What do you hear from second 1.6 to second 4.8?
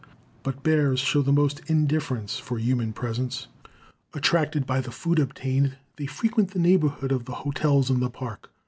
indifference for human presence. Attracted